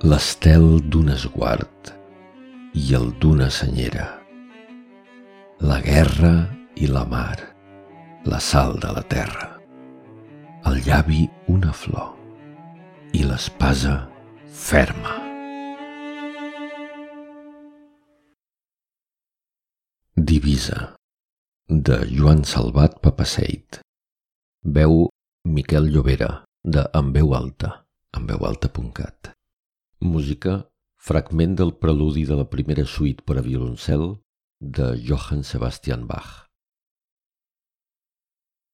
l'estel 0.00 0.78
d'un 0.88 1.10
esguard 1.12 1.90
i 2.72 2.94
el 2.96 3.10
d'una 3.20 3.50
senyera, 3.52 4.06
la 5.60 5.76
guerra 5.84 6.48
i 6.80 6.86
la 6.88 7.02
mar, 7.04 7.36
la 8.24 8.38
sal 8.40 8.78
de 8.80 8.94
la 8.96 9.02
terra, 9.04 9.48
el 10.70 10.80
llavi 10.86 11.26
una 11.52 11.74
flor 11.76 12.14
i 13.12 13.26
l'espasa 13.28 13.96
ferma. 14.48 15.18
Divisa 20.16 20.94
de 21.68 21.98
Joan 22.08 22.40
Salvat 22.44 22.96
Papaseit. 23.04 23.82
Veu 24.64 25.10
Miquel 25.44 25.92
Llobera 25.92 26.30
de 26.64 26.86
En 26.94 27.12
veu 27.12 27.36
alta, 27.36 27.84
enveualta.cat 28.16 29.34
Música 30.02 30.70
Fragment 30.96 31.58
del 31.58 31.74
preludi 31.76 32.24
de 32.24 32.36
la 32.38 32.46
primera 32.48 32.86
suite 32.88 33.20
per 33.20 33.36
a 33.36 33.42
violoncel 33.44 34.16
de 34.60 34.86
Johann 34.96 35.44
Sebastian 35.44 36.06
Bach 36.08 36.49